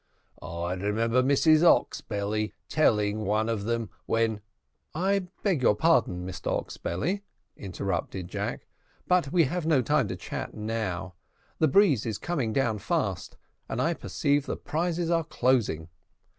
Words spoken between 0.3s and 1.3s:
I remember